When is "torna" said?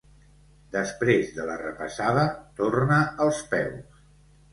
2.61-2.97